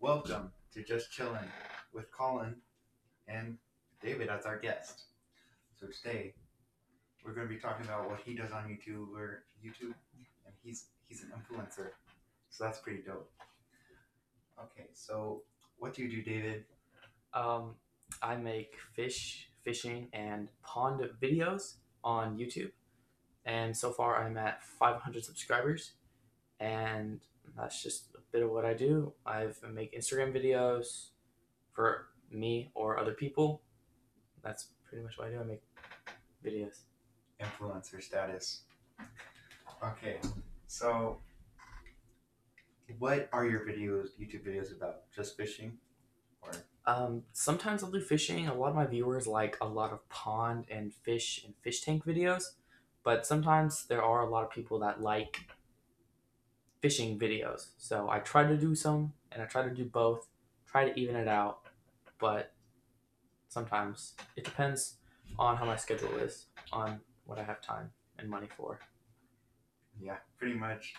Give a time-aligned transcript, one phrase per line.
[0.00, 1.48] Welcome to Just Chillin'
[1.92, 2.54] with Colin
[3.26, 3.58] and
[4.00, 5.06] David as our guest.
[5.74, 6.34] So today
[7.24, 9.94] we're going to be talking about what he does on YouTube or YouTube,
[10.46, 11.88] and he's he's an influencer,
[12.48, 13.28] so that's pretty dope.
[14.62, 15.42] Okay, so
[15.78, 16.64] what do you do, David?
[17.34, 17.74] Um,
[18.22, 21.74] I make fish, fishing, and pond videos
[22.04, 22.70] on YouTube,
[23.44, 25.94] and so far I'm at 500 subscribers,
[26.60, 27.18] and
[27.56, 29.12] that's just bit of what I do.
[29.26, 31.10] I make Instagram videos
[31.72, 33.62] for me or other people.
[34.42, 35.40] That's pretty much what I do.
[35.40, 35.62] I make
[36.44, 36.80] videos.
[37.40, 38.62] Influencer status.
[39.84, 40.18] Okay,
[40.66, 41.18] so
[42.98, 45.10] what are your videos, YouTube videos about?
[45.14, 45.78] Just fishing,
[46.42, 46.50] or
[46.88, 48.48] Um, sometimes I'll do fishing.
[48.48, 52.04] A lot of my viewers like a lot of pond and fish and fish tank
[52.04, 52.44] videos,
[53.04, 55.38] but sometimes there are a lot of people that like
[56.80, 57.68] fishing videos.
[57.76, 60.26] So I try to do some and I try to do both,
[60.66, 61.60] try to even it out,
[62.18, 62.52] but
[63.48, 64.94] sometimes it depends
[65.38, 68.78] on how my schedule is, on what I have time and money for.
[70.00, 70.94] yeah, pretty much.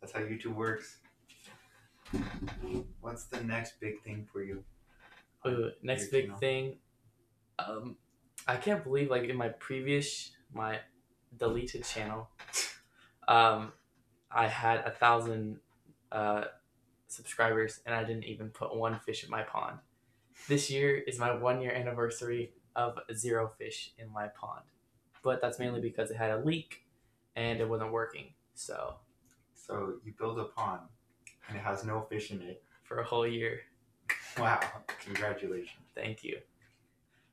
[0.00, 0.98] That's how YouTube works.
[3.00, 4.64] What's the next big thing for you?
[5.44, 6.38] Uh, next Your big channel.
[6.38, 6.76] thing.
[7.58, 7.96] Um,
[8.46, 10.78] I can't believe like in my previous my
[11.38, 12.28] deleted channel,
[13.28, 13.72] um,
[14.32, 15.58] I had a thousand
[16.12, 16.44] uh,
[17.08, 19.78] subscribers and I didn't even put one fish in my pond.
[20.48, 24.62] This year is my one year anniversary of zero fish in my pond,
[25.22, 26.84] but that's mainly because it had a leak
[27.36, 28.32] and it wasn't working.
[28.54, 28.94] So
[29.54, 30.82] So you build a pond,
[31.48, 32.62] and it has no fish in it.
[32.84, 33.60] for a whole year,
[34.38, 34.60] Wow!
[35.04, 35.86] Congratulations.
[35.94, 36.38] thank you.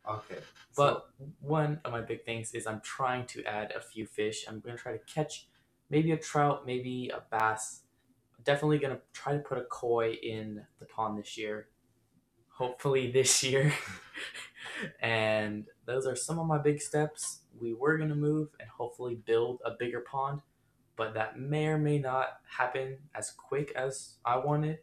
[0.09, 0.37] Okay.
[0.75, 1.09] But
[1.41, 4.45] one of my big things is I'm trying to add a few fish.
[4.47, 5.47] I'm going to try to catch
[5.89, 7.81] maybe a trout, maybe a bass.
[8.43, 11.69] Definitely going to try to put a koi in the pond this year.
[12.49, 13.73] Hopefully this year.
[15.01, 17.41] and those are some of my big steps.
[17.59, 20.41] We were going to move and hopefully build a bigger pond,
[20.95, 24.79] but that may or may not happen as quick as I wanted,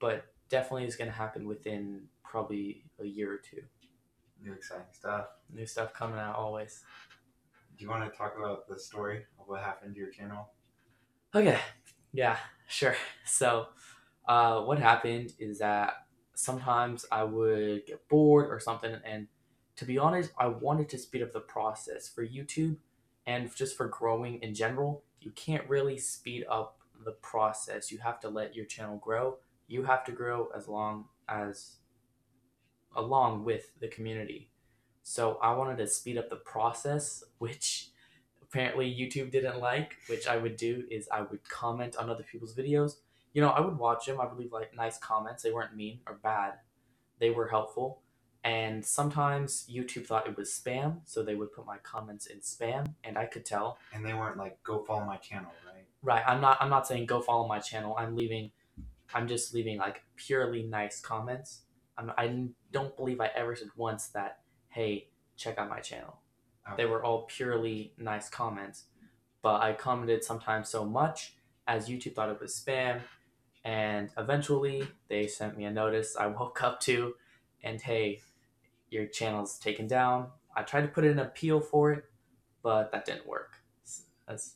[0.00, 3.62] but definitely is going to happen within probably a year or two.
[4.42, 5.26] new exciting stuff.
[5.52, 6.82] New stuff coming out always.
[7.80, 10.50] Do you want to talk about the story of what happened to your channel?
[11.34, 11.58] Okay.
[12.12, 12.36] Yeah,
[12.68, 12.94] sure.
[13.24, 13.68] So,
[14.28, 15.94] uh, what happened is that
[16.34, 19.28] sometimes I would get bored or something, and
[19.76, 22.76] to be honest, I wanted to speed up the process for YouTube
[23.26, 25.02] and just for growing in general.
[25.22, 27.90] You can't really speed up the process.
[27.90, 29.38] You have to let your channel grow.
[29.68, 31.76] You have to grow as long as
[32.94, 34.49] along with the community.
[35.10, 37.88] So I wanted to speed up the process, which
[38.42, 42.54] apparently YouTube didn't like, which I would do is I would comment on other people's
[42.54, 42.92] videos.
[43.32, 44.20] You know, I would watch them.
[44.20, 45.42] I would leave like nice comments.
[45.42, 46.60] They weren't mean or bad.
[47.18, 48.02] They were helpful.
[48.44, 52.94] And sometimes YouTube thought it was spam, so they would put my comments in spam,
[53.02, 53.78] and I could tell.
[53.92, 55.84] And they weren't like, "Go follow my channel," right?
[56.02, 56.56] Right, I'm not.
[56.60, 57.96] I'm not saying go follow my channel.
[57.98, 58.52] I'm leaving.
[59.12, 61.62] I'm just leaving like purely nice comments.
[61.98, 64.38] I'm, I don't believe I ever said once that,
[64.70, 66.16] hey, check out my channel.
[66.76, 68.84] They were all purely nice comments,
[69.42, 71.34] but I commented sometimes so much
[71.66, 73.00] as YouTube thought it was spam,
[73.64, 76.16] and eventually they sent me a notice.
[76.16, 77.14] I woke up to,
[77.62, 78.20] and hey,
[78.88, 80.28] your channel's taken down.
[80.56, 82.04] I tried to put in an appeal for it,
[82.62, 83.56] but that didn't work.
[84.28, 84.54] That's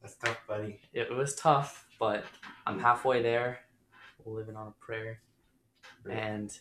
[0.00, 0.80] That's tough, buddy.
[0.92, 2.24] it was tough, but
[2.66, 2.82] I'm mm.
[2.82, 3.60] halfway there.
[4.24, 5.20] Living on a prayer,
[6.02, 6.16] Great.
[6.16, 6.58] and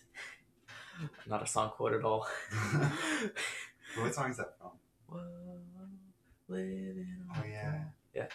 [1.27, 2.27] not a song quote at all.
[3.97, 4.71] what song is that from?
[5.07, 5.19] Whoa,
[6.47, 7.83] living on Oh yeah.
[8.13, 8.27] Yeah.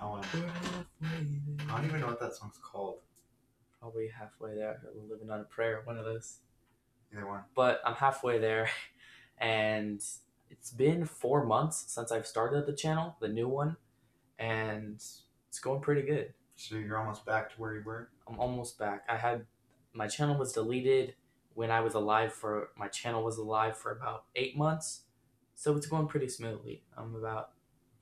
[0.00, 0.26] I want.
[0.32, 0.50] There.
[1.02, 2.98] I don't even know what that song's called.
[3.80, 4.80] Probably halfway there.
[5.08, 6.38] Living on a prayer, one of those.
[7.12, 7.42] Either one.
[7.54, 8.68] But I'm halfway there,
[9.38, 10.02] and
[10.50, 13.76] it's been four months since I've started the channel, the new one,
[14.38, 16.32] and it's going pretty good.
[16.56, 18.08] So you're almost back to where you were.
[18.28, 19.04] I'm almost back.
[19.08, 19.46] I had
[19.92, 21.14] my channel was deleted
[21.54, 25.02] when I was alive for my channel was alive for about eight months,
[25.54, 26.82] so it's going pretty smoothly.
[26.96, 27.50] I'm about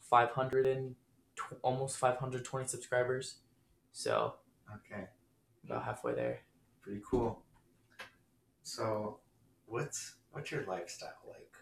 [0.00, 0.94] 500 and
[1.36, 3.36] tw- almost 520 subscribers,
[3.92, 4.34] so
[4.74, 5.06] Okay.
[5.64, 6.40] about halfway there.
[6.82, 7.42] Pretty cool.
[8.62, 9.18] So,
[9.66, 11.54] what's what's your lifestyle like?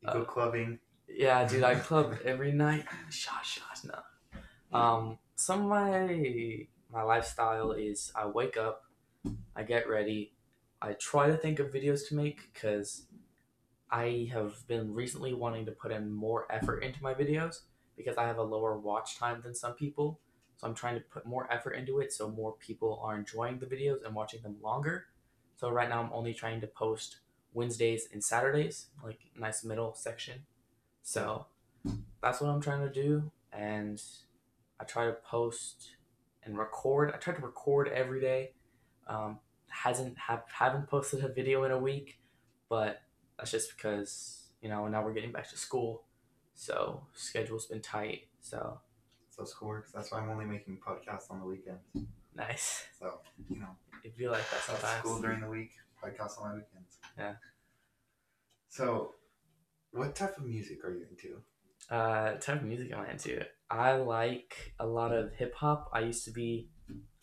[0.00, 0.78] You go Uh, clubbing.
[1.08, 2.84] Yeah, dude, I club every night.
[3.10, 4.78] Shot, shot, no.
[4.78, 8.84] Um, some of my my lifestyle is I wake up,
[9.56, 10.32] I get ready,
[10.82, 13.06] I try to think of videos to make because
[13.90, 17.60] I have been recently wanting to put in more effort into my videos
[17.96, 20.20] because I have a lower watch time than some people.
[20.56, 23.66] So I'm trying to put more effort into it so more people are enjoying the
[23.66, 25.06] videos and watching them longer.
[25.56, 27.18] So right now I'm only trying to post
[27.52, 30.44] Wednesdays and Saturdays, like nice middle section.
[31.02, 31.46] So
[32.22, 34.00] that's what I'm trying to do and
[34.78, 35.96] I try to post
[36.42, 37.12] and record.
[37.14, 38.52] I try to record every day.
[39.06, 39.38] Um,
[39.70, 42.20] hasn't have haven't posted a video in a week,
[42.68, 43.00] but
[43.38, 46.04] that's just because you know now we're getting back to school,
[46.54, 48.28] so schedule's been tight.
[48.40, 48.80] So
[49.30, 49.92] So school works.
[49.92, 51.84] That's why I'm only making podcasts on the weekends.
[52.34, 52.84] nice.
[52.98, 54.98] So you know, It'd be like that sometimes.
[55.00, 55.72] school during the week,
[56.02, 56.98] podcasts on my weekends.
[57.18, 57.34] Yeah.
[58.68, 59.14] So,
[59.92, 61.40] what type of music are you into?
[61.90, 63.42] Uh, type of music I'm into.
[63.68, 65.90] I like a lot of hip hop.
[65.92, 66.68] I used to be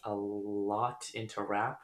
[0.03, 1.79] a lot into rap.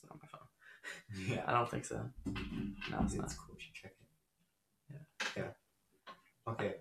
[0.00, 1.36] That's not my phone.
[1.36, 1.44] Yeah.
[1.46, 2.08] I don't think so.
[2.26, 3.34] No, it's it's not.
[3.38, 3.54] cool.
[3.54, 5.00] You should check it.
[5.36, 5.42] Yeah.
[5.42, 6.52] Yeah.
[6.52, 6.74] Okay,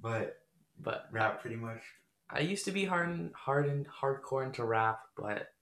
[0.00, 0.38] but
[0.78, 1.82] But rap pretty much.
[2.28, 5.52] I used to be hard and hard and hardcore into rap, but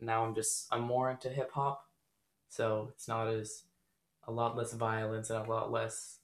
[0.00, 1.86] now I'm just I'm more into hip hop.
[2.48, 3.64] So it's not as
[4.26, 6.18] a lot less violence and a lot less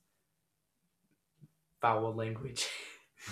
[1.81, 2.67] foul language.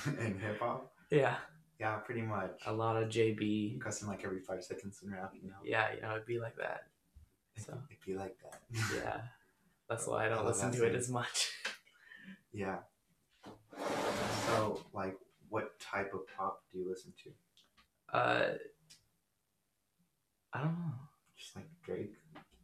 [0.06, 0.92] in hip hop.
[1.10, 1.36] yeah,
[1.78, 2.60] Yeah, pretty much.
[2.66, 3.80] a lot of JB.
[3.80, 5.56] Cussing like every five seconds in rap, you know.
[5.64, 6.86] Yeah, you know, it'd be like that.
[7.56, 7.72] So.
[7.90, 8.60] it'd be like that.
[8.94, 9.20] Yeah,
[9.88, 11.50] that's why I don't I listen to it as much.
[12.52, 12.78] yeah.
[14.46, 15.16] So, like,
[15.48, 18.16] what type of pop do you listen to?
[18.16, 18.52] Uh,
[20.52, 20.92] I don't know.
[21.36, 22.14] Just like Drake.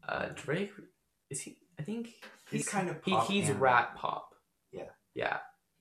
[0.09, 0.73] Uh, Drake
[1.31, 1.57] is he?
[1.79, 2.11] I think
[2.51, 4.35] He's kind of he, pop he's and rap pop.
[4.73, 4.91] Yeah.
[5.15, 5.39] Yeah.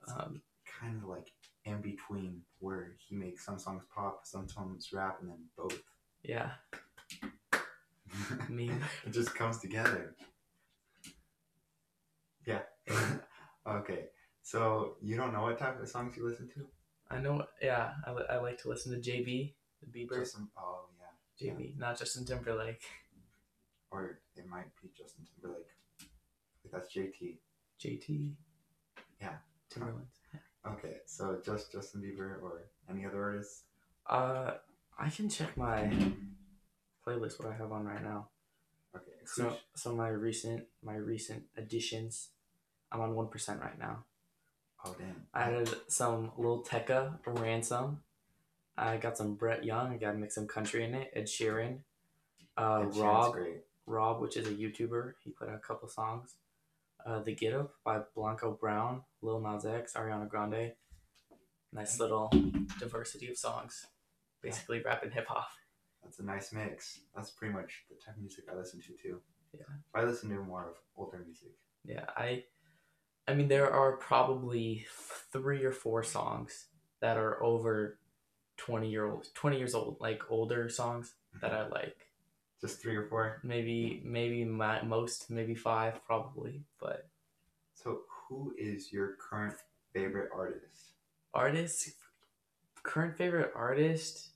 [0.07, 0.41] Um,
[0.79, 1.31] Kind of like
[1.65, 5.81] in between, where he makes some songs pop, some songs rap, and then both.
[6.23, 6.51] yeah.
[8.49, 8.69] Me.
[9.05, 10.15] it just comes together.
[12.45, 12.61] Yeah.
[13.67, 14.05] okay.
[14.43, 16.67] So you don't know what type of songs you listen to?
[17.09, 17.45] I know.
[17.61, 20.49] Yeah, I, I like to listen to JB, the Bieber, Justin.
[20.57, 21.51] Oh yeah.
[21.53, 22.83] JB, not Justin Timberlake.
[23.89, 25.67] Or it might be Justin Timberlake.
[26.71, 27.37] That's JT.
[27.79, 28.33] JT.
[29.21, 29.35] Yeah.
[29.69, 30.07] Timberland.
[30.67, 30.97] Okay.
[31.05, 33.63] So just Justin Bieber or any other artists?
[34.07, 34.51] Uh,
[34.97, 35.91] I can check my
[37.05, 37.39] playlist.
[37.43, 38.27] What I have on right now.
[38.95, 39.11] Okay.
[39.25, 42.29] So, so my recent my recent additions.
[42.91, 44.03] I'm on one percent right now.
[44.85, 45.25] oh damn.
[45.33, 48.01] I added some Lil Tecca ransom.
[48.77, 49.93] I got some Brett Young.
[49.93, 51.11] I got to mix some country in it.
[51.13, 51.79] Ed Sheeran.
[52.57, 53.35] Uh, Ed Rob.
[53.85, 55.13] Rob, which is a YouTuber.
[55.23, 56.35] He put out a couple songs.
[57.05, 60.71] Uh, the Git Up by Blanco Brown, Lil Nas X, Ariana Grande.
[61.73, 62.31] Nice little
[62.79, 63.87] diversity of songs.
[64.41, 65.47] Basically rap and hip hop.
[66.03, 66.99] That's a nice mix.
[67.15, 69.21] That's pretty much the type of music I listen to too.
[69.53, 69.65] Yeah.
[69.93, 71.51] I listen to more of older music.
[71.85, 72.43] Yeah, I
[73.27, 74.85] I mean there are probably
[75.31, 76.67] three or four songs
[77.01, 77.99] that are over
[78.57, 81.97] 20 year old 20 years old, like older songs that I like.
[82.63, 83.41] Just three or four.
[83.43, 87.09] Maybe maybe my, most maybe 5 probably, but
[87.73, 89.55] So who is your current
[89.93, 90.93] favorite artist?
[91.33, 91.89] artist
[92.83, 94.29] current favorite artist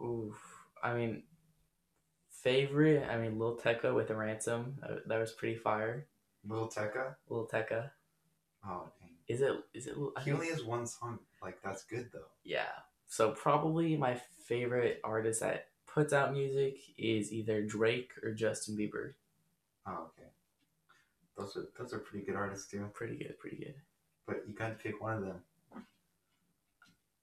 [0.00, 0.36] Oof.
[0.84, 1.24] I mean
[2.30, 4.76] favorite, I mean Lil Tecca with a ransom.
[5.08, 6.06] That, was pretty fire.
[6.46, 7.16] Lil Tecca?
[7.28, 7.90] Lil Tecca.
[8.64, 9.10] Oh dang.
[9.26, 11.18] Is it is it I He only has one song.
[11.42, 12.30] Like that's good though.
[12.44, 12.70] Yeah.
[13.08, 19.14] So probably my favorite artist that puts out music is either Drake or Justin Bieber.
[19.86, 20.28] Oh okay.
[21.38, 22.84] Those are those are pretty good artists too.
[22.92, 23.74] Pretty good, pretty good.
[24.26, 25.40] But you gotta pick one of them.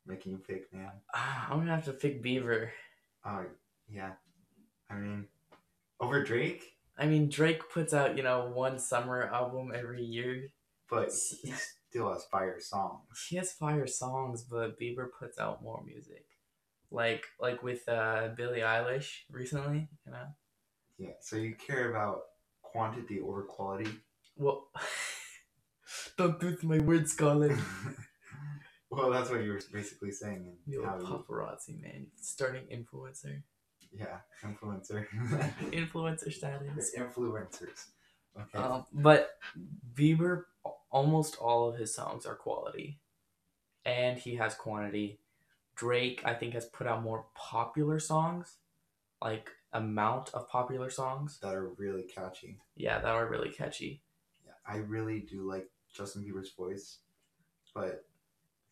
[0.08, 0.92] Making you pick, man.
[1.14, 2.70] Ah, I'm gonna have to pick Bieber.
[3.26, 3.46] Oh
[3.90, 4.14] yeah.
[4.90, 5.28] I mean,
[6.00, 10.50] over Drake, I mean, Drake puts out you know one summer album every year.
[10.90, 11.54] but he
[11.90, 13.28] still has fire songs.
[13.30, 16.26] He has fire songs, but Bieber puts out more music.
[16.92, 20.28] Like like with uh, Billie Eilish recently, you know.
[20.98, 21.14] Yeah.
[21.22, 22.24] So you care about
[22.62, 23.90] quantity over quality.
[24.38, 24.68] Well,
[26.18, 27.58] don't twist my words, Colin.
[28.90, 30.46] well, that's what you were basically saying.
[30.48, 33.42] And You how little you, paparazzi man, starting influencer,
[33.94, 35.06] yeah, influencer.
[35.72, 36.92] influencer status.
[36.98, 37.88] Influencers.
[38.40, 38.58] Okay.
[38.58, 39.32] Um, but
[39.94, 40.44] Bieber,
[40.90, 43.00] almost all of his songs are quality,
[43.86, 45.20] and he has quantity.
[45.82, 48.58] Drake, I think, has put out more popular songs,
[49.20, 51.40] like amount of popular songs.
[51.42, 52.60] that are really catchy.
[52.76, 54.04] Yeah, that are really catchy.
[54.46, 57.00] Yeah, I really do like Justin Bieber's voice,
[57.74, 58.06] but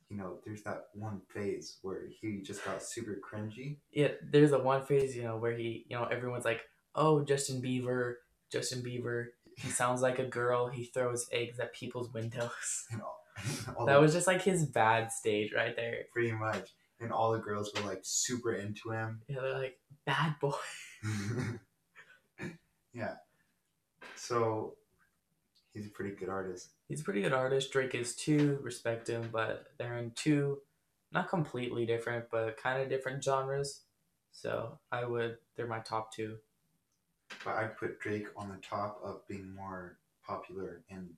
[0.07, 3.77] you know, there's that one phase where he just got super cringy.
[3.91, 6.61] Yeah, there's a one phase, you know, where he, you know, everyone's like,
[6.93, 8.17] "Oh, Justin Bieber,
[8.51, 10.67] Justin Bieber, he sounds like a girl.
[10.67, 13.23] He throws eggs at people's windows." All,
[13.79, 16.03] all That was just like his bad stage right there.
[16.13, 19.21] pretty much, and all the girls were like super into him.
[19.27, 20.53] Yeah, they're like bad boy.
[22.93, 23.15] yeah.
[24.15, 24.75] So
[25.71, 26.69] he's a pretty good artist.
[26.87, 27.71] He's a pretty good artist.
[27.71, 28.59] Drake is too.
[28.61, 30.59] Respect him, but they're in two,
[31.11, 33.81] not completely different, but kind of different genres.
[34.31, 35.37] So I would.
[35.55, 36.37] They're my top two.
[37.45, 41.09] But I'd put Drake on the top of being more popular and,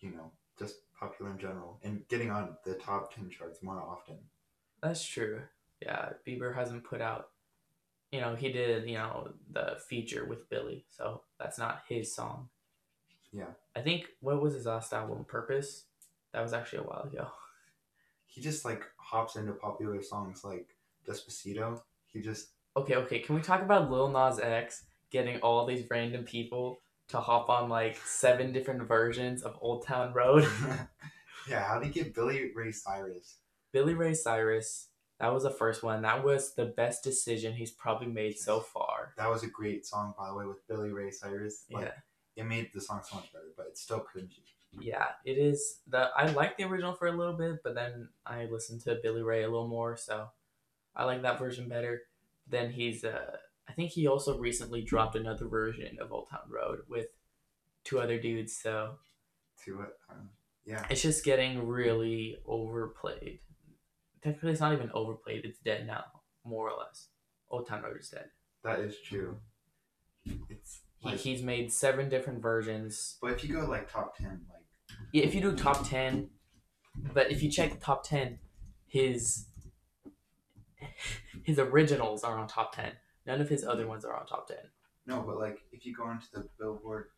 [0.00, 4.18] you know, just popular in general and getting on the top 10 charts more often.
[4.82, 5.42] That's true.
[5.82, 7.28] Yeah, Bieber hasn't put out.
[8.12, 8.88] You know, he did.
[8.88, 10.84] You know, the feature with Billie.
[10.88, 12.48] So that's not his song.
[13.32, 13.52] Yeah.
[13.76, 15.24] I think what was his last album?
[15.24, 15.84] Purpose.
[16.32, 17.28] That was actually a while ago.
[18.26, 20.68] He just like hops into popular songs like
[21.06, 21.80] Despacito.
[22.06, 23.18] He just, Okay, okay.
[23.18, 27.68] Can we talk about Lil Nas X getting all these random people to hop on
[27.68, 30.46] like seven different versions of Old Town Road?
[31.50, 33.38] yeah, how did he get Billy Ray Cyrus?
[33.72, 34.88] Billy Ray Cyrus.
[35.20, 36.02] That was the first one.
[36.02, 39.14] That was the best decision he's probably made so far.
[39.16, 41.64] That was a great song, by the way, with Billy Ray Cyrus.
[41.70, 41.92] Like, Yeah.
[42.36, 44.42] It made the song so much better, but it's still cringy.
[44.78, 45.80] Yeah, it is.
[45.88, 49.22] The I liked the original for a little bit, but then I listened to Billy
[49.22, 50.28] Ray a little more, so
[50.94, 52.02] I like that version better.
[52.46, 56.80] Then he's uh I think he also recently dropped another version of Old Town Road
[56.88, 57.08] with
[57.82, 58.98] two other dudes, so
[59.64, 59.96] To it.
[60.08, 60.30] Um,
[60.64, 60.86] yeah.
[60.90, 63.40] it's just getting really overplayed.
[64.22, 66.04] Technically it's not even overplayed, it's dead now,
[66.44, 67.08] more or less.
[67.50, 68.26] Old Town Road is dead.
[68.64, 69.38] That is true.
[70.50, 73.16] It's like, he's made seven different versions.
[73.22, 76.30] but if you go like top 10, like, Yeah, if you do top ten,
[77.14, 78.38] but if you check the top ten,
[78.86, 79.46] his
[81.44, 82.92] his originals are on top ten.
[83.26, 84.56] None of his other ones are on top ten.
[85.06, 87.08] no, but like if you go onto the Billboard,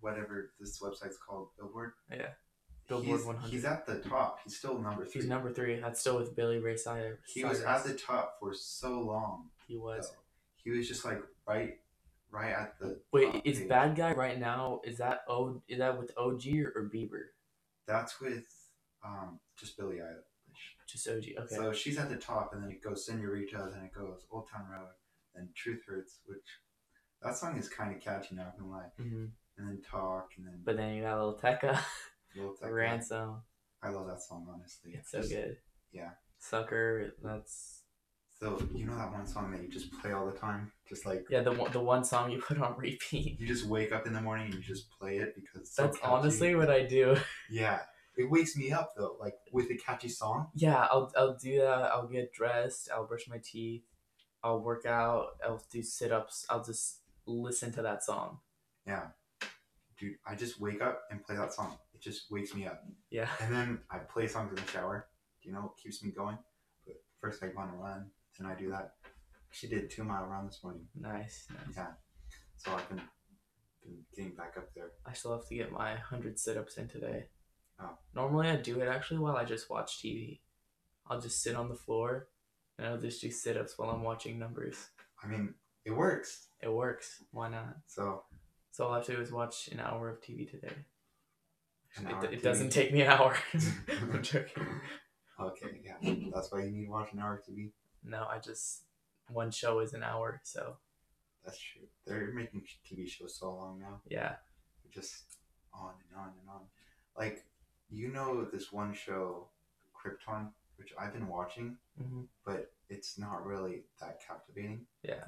[0.00, 1.92] whatever this website's called, Billboard.
[2.10, 2.28] Yeah.
[2.90, 3.50] Billboard he's, 100.
[3.50, 4.40] He's at the top.
[4.44, 5.20] He's still number three.
[5.20, 5.78] He's number three.
[5.80, 7.20] That's still with Billy Ray Cyrus.
[7.26, 9.50] He was at the top for so long.
[9.68, 10.10] He was.
[10.10, 10.16] though.
[10.64, 11.78] He was just like right,
[12.30, 13.00] right at the.
[13.12, 13.68] Wait, top is page.
[13.68, 14.80] Bad Guy right now?
[14.84, 15.62] Is that O?
[15.68, 17.30] Is that with OG or, or Bieber?
[17.86, 18.46] That's with
[19.04, 20.24] um just Billie Eilish.
[20.88, 21.24] Just OG.
[21.44, 21.54] Okay.
[21.54, 24.66] So she's at the top, and then it goes Senorita, then it goes Old Town
[24.70, 24.90] Road,
[25.34, 26.44] then Truth Hurts, which
[27.22, 28.90] that song is kind of catchy, not gonna lie.
[28.96, 31.78] hmm And then Talk, and then But then you got Little Tecca,
[32.36, 32.72] Tecca.
[32.72, 33.42] Ransom.
[33.82, 34.92] I love that song, honestly.
[34.94, 35.56] It's so Just- good.
[35.92, 36.10] yeah.
[36.38, 37.12] Sucker.
[37.22, 37.82] That's
[38.38, 41.26] So you know that one song that you just play all the time, just like
[41.28, 41.42] yeah.
[41.42, 43.38] The one the one song you put on repeat.
[43.38, 45.82] you just wake up in the morning and you just play it because it's so
[45.84, 46.10] That's catchy.
[46.12, 47.16] honestly what I do.
[47.50, 47.80] Yeah,
[48.16, 50.48] it wakes me up though, like with a catchy song.
[50.54, 51.90] Yeah, I'll I'll do that.
[51.92, 52.88] I'll get dressed.
[52.94, 53.82] I'll brush my teeth.
[54.42, 55.36] I'll work out.
[55.44, 56.46] I'll do sit ups.
[56.48, 58.38] I'll just listen to that song.
[58.86, 59.08] Yeah,
[59.98, 61.76] dude, I just wake up and play that song.
[62.00, 63.28] It just wakes me up, Yeah.
[63.42, 65.08] and then I play songs in the shower.
[65.42, 66.38] You know, it keeps me going.
[66.86, 68.94] But first, I go on a run, then I do that.
[69.50, 71.76] She did two mile run this morning, Nice, nice.
[71.76, 71.92] Yeah.
[72.56, 73.02] so I've been
[73.82, 74.92] been getting back up there.
[75.04, 77.26] I still have to get my hundred sit ups in today.
[77.78, 77.98] Oh.
[78.14, 80.40] Normally I do it actually while I just watch TV.
[81.06, 82.28] I'll just sit on the floor
[82.78, 84.76] and I'll just do sit ups while I'm watching numbers.
[85.22, 85.54] I mean,
[85.84, 86.48] it works.
[86.62, 87.22] It works.
[87.30, 87.76] Why not?
[87.86, 88.24] So
[88.70, 90.74] So all I have to do is watch an hour of TV today.
[91.98, 93.36] It, it doesn't take me an hour.
[93.54, 94.64] I'm joking.
[95.40, 97.70] Okay, yeah, that's why you need to watch an hour of TV.
[98.04, 98.82] No, I just
[99.28, 100.76] one show is an hour, so
[101.44, 101.82] That's true.
[102.06, 104.00] They're making TV shows so long now.
[104.08, 104.34] yeah.
[104.92, 105.24] just
[105.72, 106.60] on and on and on.
[107.16, 107.44] Like,
[107.90, 109.48] you know, this one show,
[109.94, 114.84] Krypton, which I've been watching, hmm but it's not really that captivating.
[115.02, 115.24] Yeah.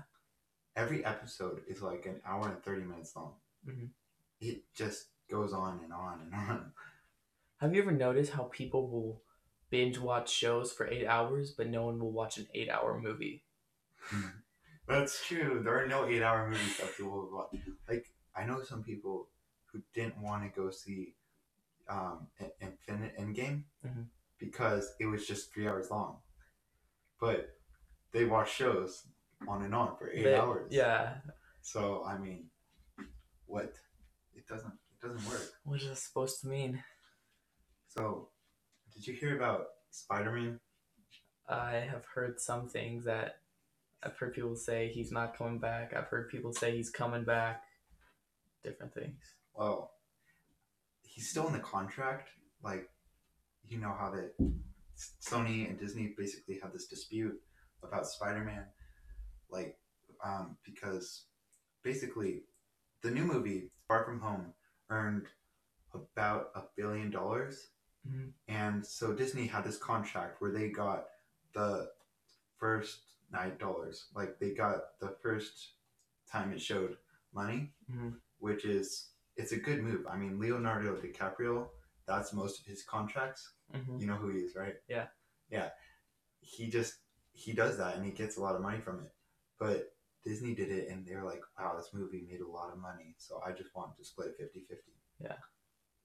[0.74, 3.34] Every episode is like an hour and 30 minutes long.
[3.68, 3.90] Mhm.
[4.40, 6.72] It just goes on and on and on.
[7.60, 9.22] Have you ever noticed how people will
[9.70, 13.44] binge watch shows for eight hours, but no one will watch an eight hour movie?
[14.88, 15.62] That's true.
[15.64, 17.54] There are no eight hour movies that people would watch.
[17.88, 18.04] Like,
[18.36, 19.28] I know some people
[19.72, 21.14] who didn't want to go see
[21.88, 22.28] um,
[22.60, 24.06] Infinite Endgame Mhm.
[24.38, 26.18] because it was just three hours long.
[27.20, 27.50] But
[28.12, 29.06] they watch shows
[29.48, 30.68] on and on for eight They- hours.
[30.72, 31.18] Yeah.
[31.62, 32.50] So I mean,
[33.46, 33.72] what?
[34.34, 34.74] It doesn't.
[35.02, 35.50] Doesn't work.
[35.64, 36.82] What is this supposed to mean?
[37.88, 38.28] So,
[38.94, 40.60] did you hear about Spider Man?
[41.48, 43.40] I have heard some things that
[44.02, 45.92] I've heard people say he's not coming back.
[45.96, 47.62] I've heard people say he's coming back.
[48.62, 49.18] Different things.
[49.54, 49.92] Well,
[51.02, 52.28] he's still in the contract.
[52.62, 52.88] Like,
[53.66, 54.34] you know how that
[55.20, 57.34] Sony and Disney basically had this dispute
[57.82, 58.64] about Spider-Man,
[59.50, 59.76] like,
[60.24, 61.24] um, because
[61.82, 62.42] basically
[63.02, 64.52] the new movie Far From Home
[64.90, 65.28] earned
[65.94, 67.70] about a billion dollars.
[68.06, 68.32] Mhm.
[68.48, 71.08] And so Disney had this contract where they got
[71.52, 71.92] the
[72.58, 74.10] first nine dollars.
[74.14, 75.74] Like they got the first
[76.26, 76.98] time it showed
[77.32, 78.20] money, Mhm.
[78.38, 80.06] which is it's a good move.
[80.06, 81.70] I mean, Leonardo DiCaprio,
[82.06, 83.54] that's most of his contracts.
[83.72, 84.76] hmm You know who he is, right?
[84.88, 85.08] Yeah.
[85.48, 85.70] Yeah.
[86.40, 86.98] He just
[87.32, 89.14] he does that and he gets a lot of money from it.
[89.58, 93.14] But Disney did it and they're like, wow, this movie made a lot of money.
[93.18, 94.82] So I just want to split it 50 50.
[95.20, 95.32] Yeah.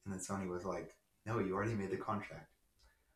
[0.06, 0.96] And then Sony was like,
[1.26, 2.50] no, you already made the contract.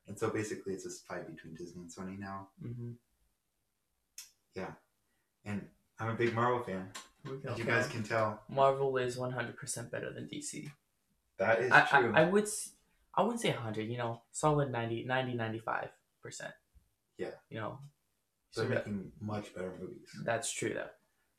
[0.08, 2.50] And so basically it's this fight between Disney and Sony now.
[2.62, 2.91] hmm
[4.55, 4.72] Yeah.
[5.46, 5.67] And
[6.00, 6.89] I'm a big Marvel fan.
[7.48, 10.70] As you guys can tell, Marvel is 100% better than DC.
[11.38, 12.13] that is I, true.
[12.15, 12.48] I, I would
[13.13, 15.89] I wouldn't say 100, you know, solid 90, 90 95%.
[17.17, 17.27] Yeah.
[17.50, 17.79] You know,
[18.55, 20.10] They're so that- making much better movies.
[20.24, 20.89] that's true though.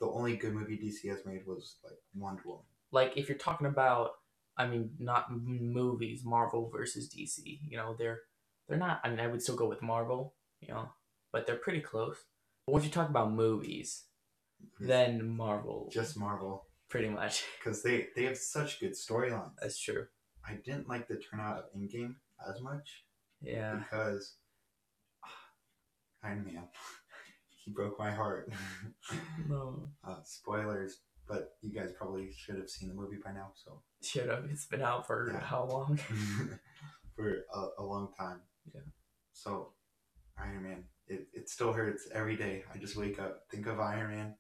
[0.01, 2.65] The only good movie DC has made was like Wonder Woman.
[2.91, 4.13] Like if you're talking about
[4.57, 8.21] I mean not movies, Marvel versus DC, you know, they're
[8.69, 10.89] they're not I mean I would still go with Marvel, you know,
[11.33, 12.17] but they're pretty close.
[12.67, 14.05] But once you talk about movies,
[14.81, 17.45] then Marvel just Marvel pretty much.
[17.59, 19.53] because they they have such good storylines.
[19.61, 20.07] That's true.
[20.47, 22.17] I didn't like the turnout of Endgame
[22.49, 23.05] as much
[23.41, 23.77] Yeah.
[23.77, 24.35] because
[25.25, 25.29] ah,
[26.25, 26.65] Iron Man,
[27.65, 28.53] he broke my heart.
[29.49, 29.89] No.
[30.07, 33.53] uh, spoilers, but you guys probably should have seen the movie by now.
[33.55, 34.45] So Should have.
[34.51, 35.41] It's been out for Yeah.
[35.41, 35.99] how long?
[37.17, 38.41] for a, a long time.
[38.75, 38.81] Yeah.
[39.33, 39.73] So
[40.39, 42.65] Iron Man, it, it still hurts every day.
[42.73, 44.35] I just wake up, think of Iron Man.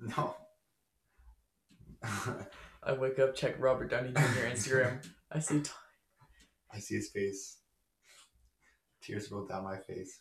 [0.16, 0.34] No.
[2.82, 4.46] I wake up, check Robert Downey Jr.
[4.50, 5.04] Instagram.
[5.30, 5.70] I see t-
[6.72, 7.58] I see his face.
[9.02, 10.20] Tears roll down my face.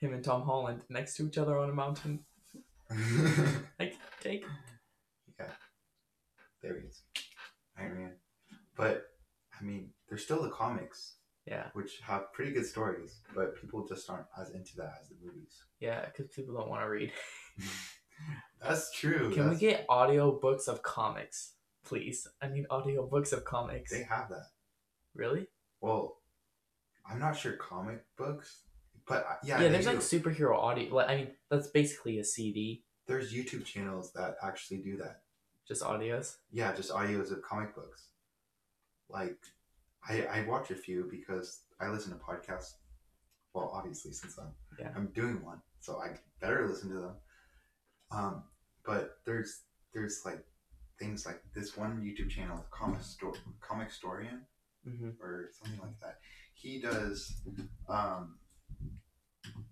[0.00, 2.20] Him and Tom Holland next to each other on a mountain.
[3.78, 4.44] Like, take.
[5.38, 5.46] Yeah,
[6.62, 7.02] there he is.
[7.78, 8.12] Iron Man.
[8.76, 9.04] But,
[9.58, 11.14] I mean, there's still the comics,
[11.46, 11.68] Yeah.
[11.74, 15.62] which have pretty good stories, but people just aren't as into that as the movies.
[15.78, 17.12] Yeah, because people don't want to read.
[18.60, 19.32] That's true.
[19.32, 21.52] Can we get audio books of comics,
[21.84, 22.26] please?
[22.42, 23.90] I need audio books of comics.
[23.92, 24.46] They have that.
[25.14, 25.46] Really?
[25.80, 26.18] Well,
[27.08, 28.62] I'm not sure comic books,
[29.06, 29.92] but uh, yeah, Yeah, there's do.
[29.92, 30.94] like superhero audio.
[30.94, 35.22] Like, I mean, that's basically a CD, there's YouTube channels that actually do that.
[35.66, 36.36] just audios.
[36.52, 38.08] Yeah, just audios of comic books.
[39.08, 39.38] Like,
[40.08, 42.74] I I watch a few because I listen to podcasts.
[43.54, 44.92] Well, obviously, since I'm Yeah.
[44.96, 47.16] I'm doing one, so I better listen to them.
[48.12, 48.44] Um,
[48.84, 50.44] but there's there's like
[50.98, 54.46] things like this one YouTube channel, comic store comic historian
[54.88, 55.10] Mm-hmm.
[55.22, 56.18] or something like that.
[56.54, 57.42] He does
[57.88, 58.38] um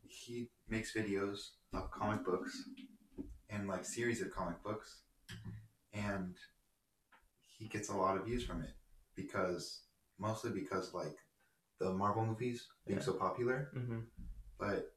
[0.07, 2.55] he makes videos of comic books
[3.51, 5.01] and like series of comic books
[5.93, 6.35] and
[7.59, 8.71] he gets a lot of views from it
[9.15, 9.83] because
[10.19, 11.17] mostly because like
[11.81, 13.05] the Marvel movies being Yeah.
[13.05, 14.01] so popular, Mm-hmm.
[14.59, 14.93] but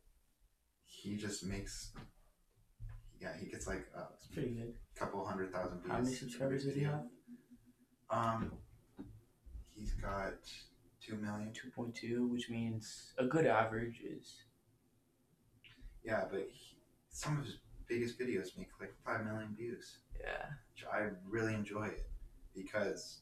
[0.84, 1.94] he just makes
[3.20, 4.74] yeah, he gets like a It's pretty good.
[4.96, 5.92] couple hundred thousand views.
[5.92, 7.08] How many subscribers does he video.
[8.10, 8.20] have?
[8.20, 8.52] Um
[9.76, 10.34] he's got
[11.06, 11.52] two million.
[11.54, 14.36] 2.2, which means a good average is.
[16.04, 16.78] Yeah, but he,
[17.10, 20.46] some of his biggest videos make like five million views, Yeah.
[20.74, 22.08] which I really enjoy it
[22.56, 23.20] because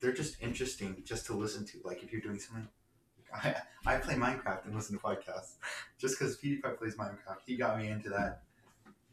[0.00, 1.78] they're just interesting just to listen to.
[1.84, 2.68] Like if you're doing something,
[3.34, 3.54] I
[3.86, 5.54] I play Minecraft and listen to podcasts
[5.98, 7.38] just because PewDiePie plays Minecraft.
[7.46, 8.42] He got me into that.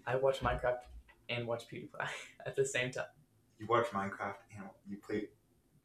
[0.06, 0.80] I watch Minecraft
[1.30, 2.08] and watch PewDiePie
[2.46, 3.06] at the same time.
[3.60, 5.30] You watch Minecraft and you play.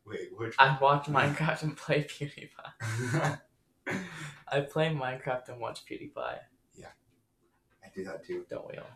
[0.06, 0.54] Wait, which?
[0.58, 3.38] I watch Minecraft and play PewDiePie.
[4.48, 6.38] I play Minecraft and watch PewDiePie.
[7.96, 8.44] Do that too.
[8.50, 8.86] Don't we all?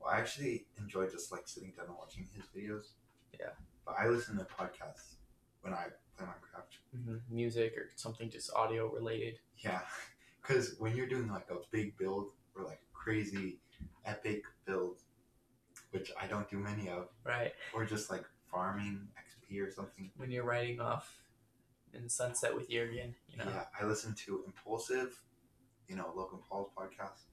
[0.00, 2.92] Well, I actually enjoy just like sitting down and watching his videos.
[3.38, 3.50] Yeah.
[3.84, 5.16] But I listen to podcasts
[5.62, 7.04] when I play Minecraft.
[7.04, 9.40] hmm Music or something just audio related.
[9.58, 9.80] Yeah,
[10.42, 13.58] because when you're doing like a big build or like a crazy
[14.04, 14.98] epic build,
[15.90, 17.52] which I don't do many of, Right.
[17.74, 20.10] or just like farming XP or something.
[20.16, 21.18] When you're riding off
[21.92, 23.44] in sunset with Jurgen, you know.
[23.48, 25.20] Yeah, I listen to Impulsive,
[25.88, 27.24] you know Logan Paul's podcast.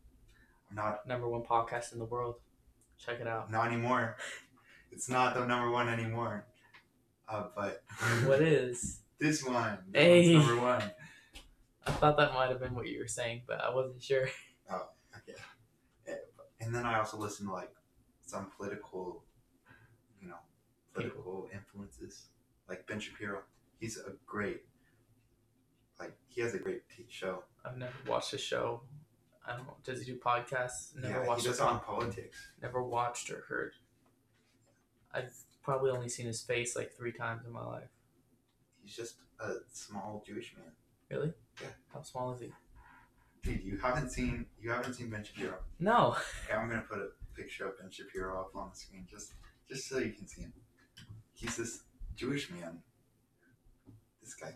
[0.73, 2.35] Not Number one podcast in the world.
[2.97, 3.51] Check it out.
[3.51, 4.17] not anymore.
[4.91, 6.45] It's not the number one anymore.
[7.27, 7.83] Uh, but
[8.25, 8.99] what is?
[9.19, 9.77] this one?
[9.93, 10.33] Hey.
[10.33, 10.83] number one.
[11.85, 14.27] I thought that might have been what you were saying, but I wasn't sure.
[14.71, 15.37] Oh, okay.
[16.07, 16.13] Eh,
[16.61, 17.69] And then I also listen to like
[18.25, 19.23] some political,
[20.21, 20.37] you know,
[20.93, 22.27] political influences,
[22.69, 23.39] like Ben Shapiro.
[23.81, 24.61] He's a great,
[25.99, 27.43] like he has a great t- show.
[27.65, 28.81] I've never watched a show.
[29.45, 29.75] I don't know.
[29.83, 30.95] Does he do podcasts?
[30.95, 32.37] Never yeah, watched he does on politics.
[32.61, 33.73] Never watched or heard.
[35.13, 37.89] I've probably only seen his face like three times in my life.
[38.83, 40.71] He's just a small Jewish man.
[41.09, 41.33] Really?
[41.61, 41.67] Yeah.
[41.93, 42.51] How small is he?
[43.43, 45.55] Dude, you haven't seen you haven't seen Ben Shapiro.
[45.79, 46.15] No.
[46.53, 49.33] I'm gonna put a picture of Ben Shapiro up on the screen just
[49.67, 50.53] just so you can see him.
[51.33, 51.83] He's this
[52.15, 52.79] Jewish man.
[54.21, 54.53] This guy.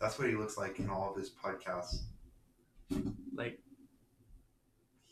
[0.00, 2.02] That's what he looks like in all of his podcasts.
[3.34, 3.58] Like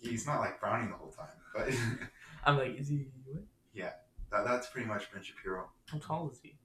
[0.00, 1.68] He's not like frowning the whole time, but
[2.44, 3.06] I'm like, is he?
[3.26, 3.42] What?
[3.74, 3.90] Yeah,
[4.30, 5.68] that, that's pretty much Ben Shapiro.
[5.86, 6.56] How tall is he?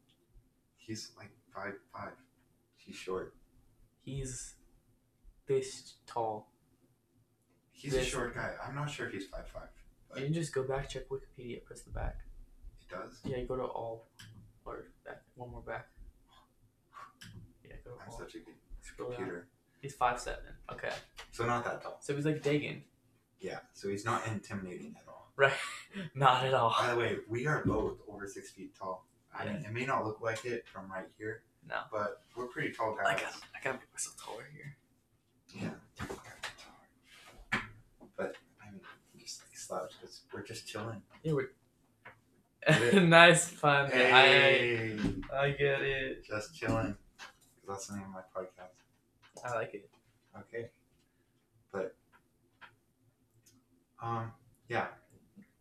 [0.77, 2.11] He's like five five.
[2.77, 3.33] He's short.
[4.03, 4.55] He's
[5.47, 6.51] this tall.
[7.71, 8.51] He's a short guy.
[8.65, 9.69] I'm not sure if he's five five.
[10.15, 12.17] You can just go back, check Wikipedia, press the back.
[12.81, 13.19] It does.
[13.25, 14.09] Yeah, you go to all,
[14.63, 15.87] or back, one more back.
[17.65, 18.19] Yeah, go to I'm all.
[18.19, 19.17] such a good Scroll down.
[19.17, 19.47] computer.
[19.81, 20.43] He's five seven.
[20.71, 20.91] Okay,
[21.31, 21.97] So not that tall.
[22.01, 22.81] so he's like Dagan.
[23.43, 23.59] Yeah.
[23.73, 25.31] So he's not intimidating at all.
[25.35, 25.53] Right?
[26.15, 26.73] Not at all.
[26.79, 29.05] By the way, we are both over six feet tall.
[29.35, 29.67] I mean, Yeah.
[29.69, 31.81] it may not look like it from right here, No.
[31.91, 33.21] but we're pretty tall I guys.
[33.21, 34.77] got, I gotta make myself taller here.
[35.59, 35.69] Yeah.
[38.15, 38.81] But I mean,
[39.19, 39.91] just like slouch.
[40.03, 41.01] It's, we're just chilling.
[41.23, 41.49] Yeah, we're.
[43.01, 43.91] Nice fun.
[43.91, 44.95] Hey,
[45.33, 46.23] I I get it.
[46.25, 46.95] just chilling.
[47.67, 49.43] That's the name of my podcast.
[49.43, 49.89] I like it.
[50.39, 50.69] Okay.
[51.71, 51.95] But
[54.03, 54.31] um,
[54.67, 54.87] yeah.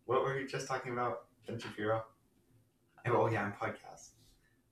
[0.05, 2.05] What were you just talking about, Ben Shapiro?
[3.07, 4.11] Oh, oh yeah, and podcasts.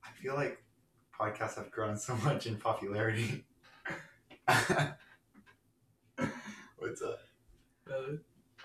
[0.05, 0.63] I feel like
[1.19, 3.45] podcasts have grown so much in popularity.
[6.77, 7.21] What's up?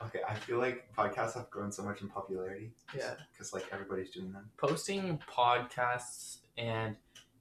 [0.04, 2.74] Okay, I feel like podcasts have grown so much in popularity.
[2.96, 3.14] Yeah.
[3.32, 4.50] Because like everybody's doing them.
[4.58, 6.96] Posting podcasts and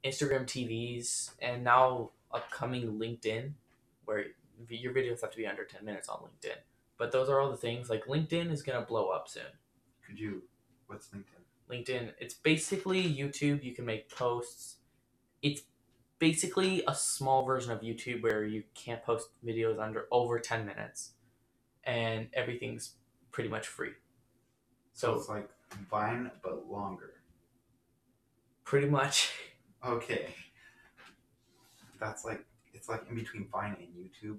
[0.04, 3.52] Instagram TVs and now upcoming LinkedIn,
[4.04, 4.26] where
[4.68, 6.56] your videos have to be under 10 minutes on LinkedIn.
[6.98, 7.90] But those are all the things.
[7.90, 9.42] Like LinkedIn is going to blow up soon.
[10.06, 10.42] Could you?
[10.86, 11.42] What's LinkedIn?
[11.70, 13.64] LinkedIn, it's basically YouTube.
[13.64, 14.76] You can make posts.
[15.42, 15.62] It's
[16.18, 21.12] basically a small version of YouTube where you can't post videos under over 10 minutes
[21.84, 22.94] and everything's
[23.32, 23.92] pretty much free.
[24.92, 25.48] So So, it's like
[25.90, 27.14] Vine but longer.
[28.64, 29.32] pretty much,
[29.86, 30.34] Okay.
[32.00, 34.38] That's like it's like in between Vine and YouTube.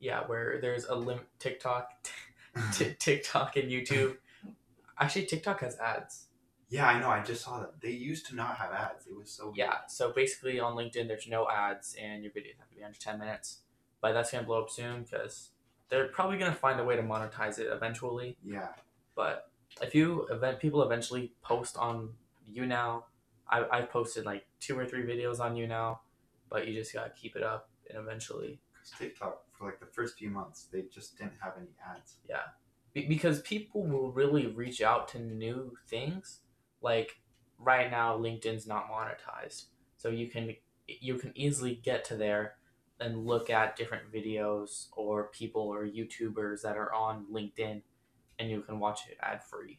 [0.00, 1.90] Yeah, where there's a lim- TikTok,
[2.72, 4.16] t- TikTok and YouTube.
[4.98, 6.26] Actually, TikTok has ads.
[6.68, 7.08] yeah, I know.
[7.10, 7.80] I just saw that.
[7.80, 9.06] They used to not have ads.
[9.06, 9.52] It was so.
[9.56, 12.98] Yeah, so basically on LinkedIn, there's no ads and your videos have to be under
[12.98, 13.58] 10 minutes.
[14.00, 15.50] But that's going to blow up soon because
[15.88, 18.36] they're probably going to find a way to monetize it eventually.
[18.44, 18.68] Yeah.
[19.14, 19.50] But
[19.82, 22.10] if you event people eventually post on
[22.50, 23.02] YouNow,
[23.48, 25.98] I I posted like two or three videos on YouNow,
[26.50, 30.18] but you just gotta keep it up and eventually Because TikTok for like the first
[30.18, 32.16] few months they just didn't have any ads.
[32.28, 32.42] Yeah,
[32.92, 36.40] Be- because people will really reach out to new things.
[36.82, 37.20] Like
[37.58, 39.66] right now, LinkedIn's not monetized,
[39.96, 40.54] so you can
[40.86, 42.54] you can easily get to there
[43.00, 47.82] and look at different videos or people or YouTubers that are on LinkedIn,
[48.38, 49.78] and you can watch it ad free.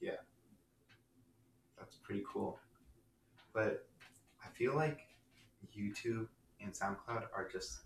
[0.00, 0.22] Yeah,
[1.78, 2.58] that's pretty cool.
[3.52, 3.86] But
[4.44, 5.00] I feel like
[5.76, 6.28] YouTube
[6.60, 7.80] and SoundCloud are just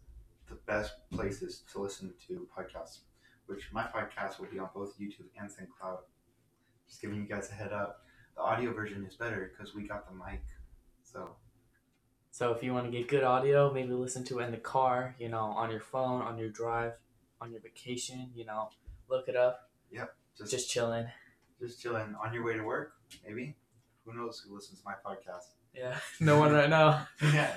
[0.50, 2.98] the best places to listen to podcasts.
[3.46, 5.98] Which my podcast will be on both YouTube and SoundCloud.
[6.88, 8.04] Just giving you guys a head up.
[8.36, 10.42] The audio version is better because we got the mic.
[11.02, 11.30] So
[12.30, 15.16] So if you want to get good audio, maybe listen to it in the car,
[15.18, 16.92] you know, on your phone, on your drive,
[17.40, 18.68] on your vacation, you know,
[19.08, 20.14] look it up, Yep.
[20.38, 21.06] just just chilling.
[21.60, 22.92] just chilling on your way to work,
[23.26, 23.56] maybe.
[24.04, 25.46] Who knows who listens to my podcast?
[25.74, 27.08] Yeah, no one right now.
[27.34, 27.56] yeah.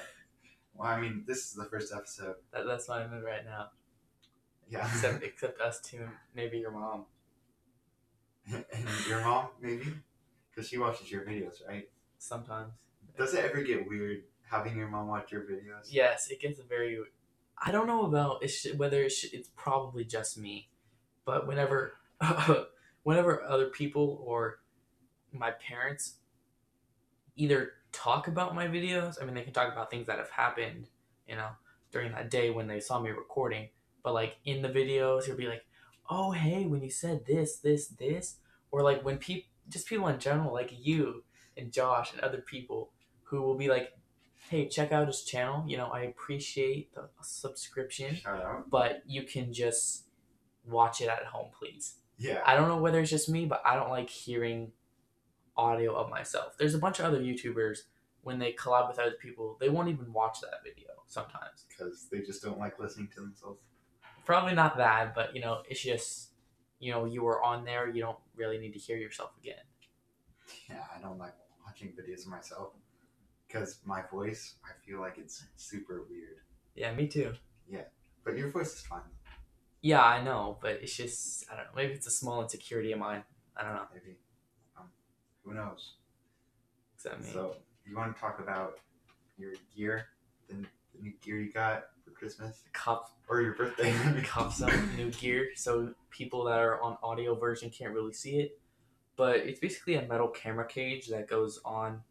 [0.75, 2.35] Well, I mean, this is the first episode.
[2.51, 3.69] That, that's not in it right now,
[4.69, 4.87] Yeah.
[4.87, 7.05] except except us two, and maybe your mom.
[8.51, 8.65] and
[9.07, 9.93] your mom, maybe,
[10.49, 11.89] because she watches your videos, right?
[12.17, 12.73] Sometimes.
[13.17, 15.87] Does it ever get weird having your mom watch your videos?
[15.89, 16.99] Yes, it gets very.
[17.65, 20.69] I don't know about it whether it it's probably just me,
[21.23, 21.93] but whenever,
[23.03, 24.59] whenever other people or
[25.31, 26.15] my parents
[27.35, 30.89] either talk about my videos, I mean, they can talk about things that have happened,
[31.27, 31.49] you know,
[31.91, 33.69] during that day when they saw me recording,
[34.03, 35.65] but like in the videos, he'll be like,
[36.09, 38.37] "Oh, hey, when you said this, this, this,"
[38.71, 41.23] or like when people, just people in general, like you
[41.55, 42.91] and Josh and other people,
[43.23, 43.93] who will be like,
[44.49, 45.63] hey, check out his channel.
[45.67, 48.17] You know, I appreciate the subscription,
[48.69, 50.05] but you can just
[50.65, 51.95] watch it at home, please.
[52.17, 52.41] Yeah.
[52.45, 54.71] I don't know whether it's just me, but I don't like hearing
[55.55, 56.57] audio of myself.
[56.57, 57.79] There's a bunch of other YouTubers
[58.23, 61.65] when they collab with other people, they won't even watch that video sometimes.
[61.67, 63.59] Because they just don't like listening to themselves.
[64.25, 66.29] Probably not that, but you know, it's just
[66.79, 69.63] you know, you were on there, you don't really need to hear yourself again.
[70.69, 71.33] Yeah, I don't like
[71.65, 72.73] watching videos of myself.
[73.47, 76.37] because my voice, I feel like it's super weird.
[76.75, 77.33] Yeah, me too.
[77.69, 77.83] Yeah,
[78.25, 79.01] but your voice is fine.
[79.81, 81.71] Yeah, I know, but it's just I don't know.
[81.75, 83.23] Maybe it's a small insecurity of mine.
[83.55, 83.85] I don't know.
[83.93, 84.17] Maybe.
[85.43, 85.93] Who knows?
[86.95, 87.29] Except me.
[87.31, 88.79] So you want to talk about
[89.37, 90.07] your gear,
[90.47, 93.93] the, the new gear you got for Christmas Cup or your birthday?
[94.23, 98.59] cups up new gear, so people that are on audio version can't really see it.
[99.15, 102.01] But it's basically a metal camera cage that goes on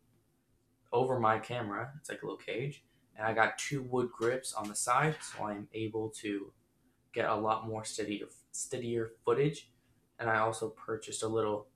[0.92, 1.90] over my camera.
[1.98, 2.84] It's like a little cage,
[3.16, 6.52] and I got two wood grips on the side, so I'm able to
[7.12, 9.70] get a lot more steadier steadier footage.
[10.18, 11.66] And I also purchased a little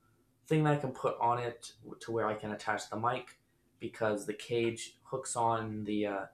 [0.46, 3.38] thing that I can put on it to where I can attach the mic
[3.80, 6.24] because the cage hooks on the uh,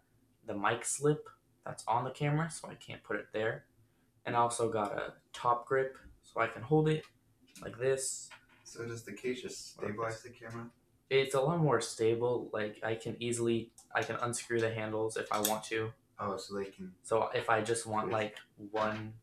[0.47, 1.29] the mic slip
[1.65, 3.65] that's on the camera, so I can't put it there.
[4.27, 7.05] And I also got a top grip so I can hold it
[7.63, 8.31] like this.
[8.65, 10.67] so does the cage just stabilize the camera?
[11.11, 12.51] It's a lot more stable.
[12.53, 15.93] Like I can easily I can unscrew the handles if I want to.
[16.19, 16.93] Oh, so they can.
[17.03, 18.37] So if I just want like
[18.71, 19.15] one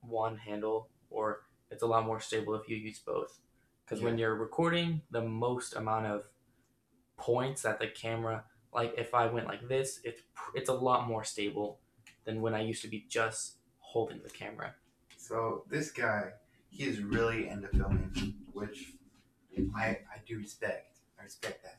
[0.00, 3.40] one handle or it's a lot more stable if you use both.
[3.88, 6.28] Cuz when you're recording the most amount of
[7.16, 10.22] points that the camera like if I went like this, it's
[10.54, 11.80] it's a lot more stable
[12.24, 14.74] than when I used to be just holding the camera.
[15.16, 16.32] So this guy,
[16.68, 18.92] he is really into filming, which
[19.76, 20.98] I I do respect.
[21.18, 21.78] I respect that.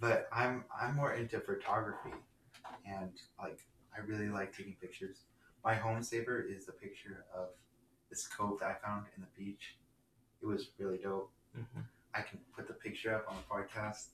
[0.00, 2.14] But I'm I'm more into photography,
[2.86, 3.60] and like
[3.94, 5.18] I really like taking pictures.
[5.64, 7.48] My home saver is a picture of
[8.10, 9.76] this cove that I found in the beach.
[10.42, 11.30] It was really dope.
[11.54, 11.80] hmm
[12.14, 14.06] I can put the picture up on the podcast,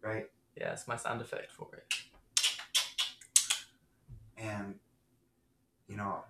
[0.00, 0.30] right?
[0.56, 1.84] Yeah, it's my sound effect for it.
[4.38, 4.74] and
[5.88, 6.24] you know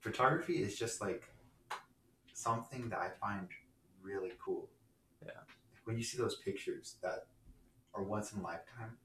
[0.00, 1.24] photography is just like
[2.32, 3.48] something that i find
[4.02, 4.68] really cool
[5.24, 5.32] Yeah.
[5.84, 7.26] when you see those pictures that
[7.94, 8.96] are once in a lifetime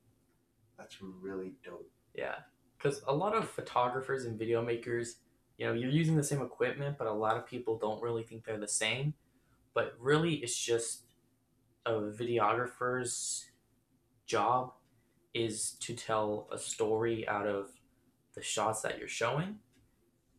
[0.78, 2.36] that's really dope Yeah,
[2.78, 5.18] because a lot of photographers and video makers,
[5.58, 8.46] you know, you're using the same equipment, but a lot of people don't really think
[8.46, 9.14] they're the same.
[9.74, 11.04] But really, it's just
[11.86, 13.46] a videographer's
[14.26, 14.74] job
[15.34, 17.70] is to tell a story out of
[18.36, 19.58] the shots that you're showing.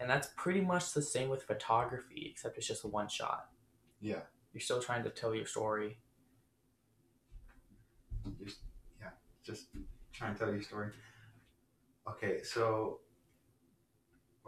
[0.01, 3.49] And that's pretty much the same with photography, except it's just one shot.
[4.01, 4.21] yeah
[4.53, 5.99] You're still trying to tell your story.
[8.45, 8.59] just
[9.01, 9.11] yeah
[9.43, 9.67] just
[10.13, 10.91] trying to tell your story
[12.09, 13.01] okay so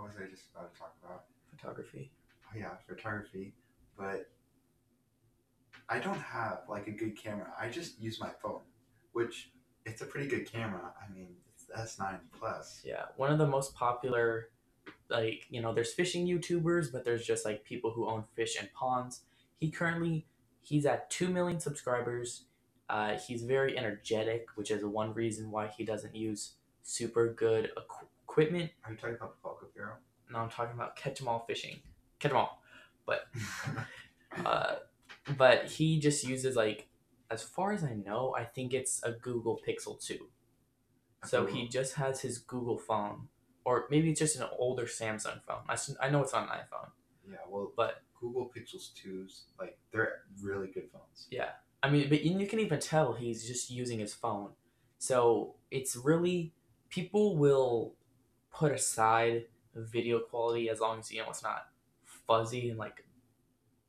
[0.00, 2.10] what was i just about to talk about Photography.
[2.46, 3.52] oh yeah photography
[3.98, 4.30] but
[5.88, 8.60] i don't have like a good camera i just use my phone
[9.12, 9.50] which
[9.84, 11.66] it's a pretty good camera i mean it's
[11.98, 14.48] s9 plus Yeah, one of the most popular,
[15.08, 18.72] like you know, there's fishing YouTubers, but there's just like people who own fish and
[18.72, 19.20] ponds.
[19.58, 20.26] He currently
[20.62, 22.44] he's at two million subscribers.
[22.88, 28.06] Uh, he's very energetic, which is one reason why he doesn't use super good equ-
[28.30, 28.70] equipment.
[28.84, 29.94] are you talking about the falco Bureau?
[30.30, 31.80] No, I'm talking about catch 'em all fishing,
[32.18, 32.62] catch 'em all.
[34.46, 34.76] Uh,
[35.36, 36.86] but he just uses like,
[37.32, 40.30] as far as I know, I think it's a Google Pixel two.
[41.24, 43.26] So he just has his Google phone,
[43.64, 45.64] or maybe it's just an older Samsung phone.
[45.68, 46.90] I, I know it's on an iPhone,
[47.28, 51.50] yeah well but google pixels 2s like they're really good phones Yeah.
[51.82, 54.50] I mean, but you can even tell he's just using his phone.
[54.98, 56.52] So it's really
[56.90, 57.94] people will
[58.52, 61.68] put aside video quality as long as you know it's not
[62.04, 63.04] fuzzy and like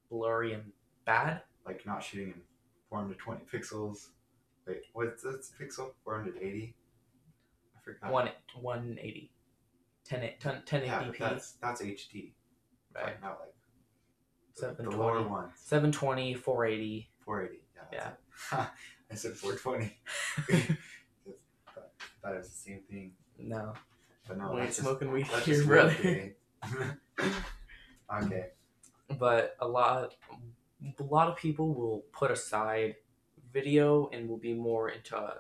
[0.09, 0.63] blurry and
[1.05, 1.41] bad.
[1.65, 2.41] like not shooting in
[2.89, 4.07] 420 pixels.
[4.67, 5.91] Wait what's this pixel?
[6.03, 6.75] 480
[7.75, 8.11] i forgot.
[8.11, 9.31] One 180,
[10.05, 12.31] 10 10 1080p, yeah, but that's that's hd
[12.95, 13.21] right?
[13.21, 13.53] not like
[14.55, 14.97] the, the 720.
[14.97, 15.53] lower ones.
[15.55, 17.09] 720, 480.
[17.25, 17.61] 480
[17.93, 18.09] yeah,
[18.51, 18.69] that's it.
[19.11, 19.97] i said 420
[20.45, 20.77] thought
[22.21, 23.11] thought it was the same thing.
[23.39, 23.73] No,
[24.27, 26.33] but no we ain't that's just, smoking weed that's here, brother.
[27.19, 27.35] okay.
[28.23, 28.45] okay.
[29.19, 30.15] But a lot
[30.99, 32.95] a lot of people will put aside
[33.53, 35.33] video and will be more into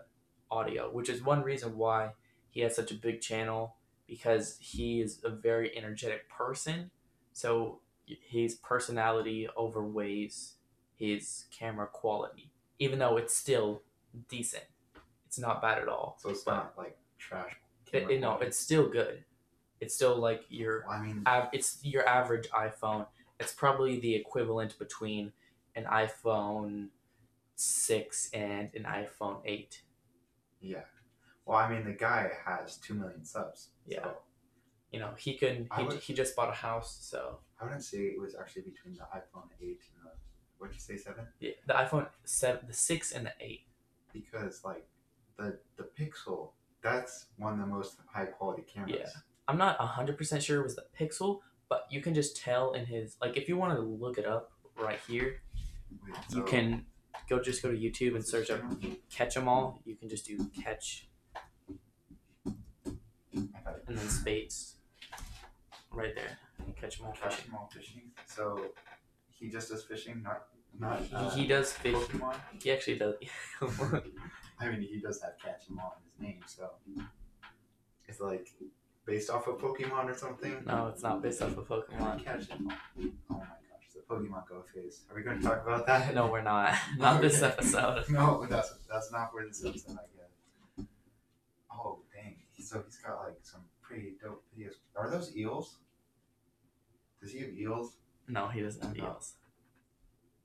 [0.49, 2.11] audio which is one reason why
[2.49, 3.75] he has such a big channel
[4.07, 6.91] because he is a very energetic person.
[7.31, 10.55] So his personality overweighs
[10.97, 13.83] his camera quality even though it's still
[14.27, 14.65] decent.
[15.27, 16.17] It's not bad at all.
[16.19, 17.55] So it's But- not like trash
[17.93, 19.23] it, it- no it's still good
[19.79, 23.07] it's still like your Well, i mean av- it's your average iPhone.
[23.39, 25.31] It's probably the equivalent between
[25.75, 26.89] an iPhone
[27.55, 29.81] 6 and an iPhone 8.
[30.61, 30.81] Yeah.
[31.45, 33.69] Well, I mean, the guy has two million subs.
[33.87, 34.03] Yeah.
[34.03, 34.17] So
[34.91, 37.97] You know, he can he, would- he just bought a house, so I wouldn't say
[37.99, 40.11] it was actually between the iPhone 8 and the
[40.59, 41.25] What'd you say, seven?
[41.39, 43.61] Yeah, the iPhone seven, the six, and the eight.
[44.13, 44.85] Because like
[45.37, 46.51] the the Pixel,
[46.83, 48.95] that's one of the most high quality cameras.
[48.99, 49.09] Yeah.
[49.47, 51.39] I'm not hundred percent sure it was the Pixel,
[51.69, 54.51] but you can just tell in his like if you want to look it up
[54.77, 55.41] right here,
[56.05, 56.85] Wait, you can
[57.29, 58.61] go just go to YouTube and search up
[59.09, 59.81] catch 'em all.
[59.85, 61.07] You can just do catch
[62.45, 62.51] I
[63.65, 63.83] got it.
[63.87, 64.75] and then spates
[65.91, 66.37] right there.
[66.79, 68.11] Catch 'em all Catch them all fishing.
[68.25, 68.73] So
[69.29, 70.47] he just does fishing, not
[70.79, 71.01] not.
[71.01, 71.93] He, Uh, he does fish.
[71.95, 72.35] Pokemon.
[72.63, 73.15] He actually does.
[74.61, 76.69] I mean, he does have catch 'em all in his name, so
[78.07, 78.47] it's like
[79.05, 80.63] based off of Pokemon or something.
[80.65, 82.23] no, it's not based off of Pokemon.
[82.23, 82.57] Catch all.
[82.59, 82.73] Oh
[83.29, 85.01] my gosh, the Pokemon Go phase.
[85.09, 86.13] Are we going to talk about that?
[86.15, 86.75] No, we're not.
[86.97, 88.07] Not this episode.
[88.09, 89.97] No, that's that's not where this episode.
[89.97, 90.87] I guess.
[91.73, 92.35] Oh dang!
[92.59, 94.75] So he's got like some pretty dope videos.
[94.95, 95.77] Are those eels?
[97.21, 97.97] Does he have eels?
[98.27, 99.03] No, he doesn't have No.
[99.05, 99.33] eels.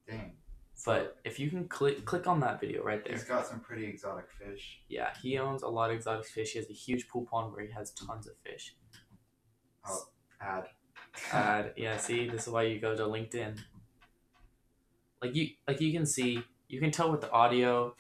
[0.09, 0.37] Dang.
[0.85, 3.15] But if you can click click on that video right there.
[3.15, 4.81] He's got some pretty exotic fish.
[4.89, 6.53] Yeah, he owns a lot of exotic fish.
[6.53, 8.75] He has a huge pool pond where he has tons of fish.
[9.89, 10.09] Oh,
[10.41, 10.65] ad.
[11.33, 13.59] And yeah, see, this is why you go to LinkedIn.
[15.23, 17.95] Like you like you can see, you can tell with the audio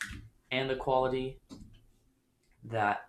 [0.50, 1.40] and the quality
[2.64, 3.06] that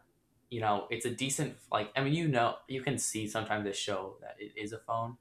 [0.50, 3.74] you know, it's a decent like I mean, you know, you can see sometimes they
[3.74, 5.18] show that it is a phone,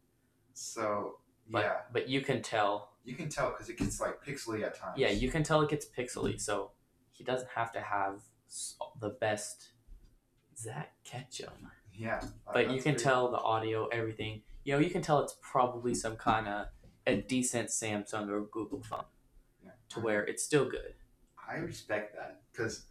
[0.54, 1.18] So
[1.50, 2.92] but yeah, but you can tell.
[3.06, 4.98] You can tell because it gets like pixely at times.
[4.98, 6.72] Yeah, you can tell it gets pixely, so
[7.12, 8.20] he doesn't have to have
[9.00, 9.70] the best
[10.58, 11.70] Zach Ketchum.
[11.94, 12.20] Yeah.
[12.52, 14.42] but you can pretty- tell the audio, everything.
[14.64, 16.66] You know, you can tell it's probably some kind of
[17.06, 19.04] a decent Samsung or Google phone
[19.64, 19.70] Yeah.
[19.90, 20.94] to where it's still good.
[21.48, 22.84] I respect that because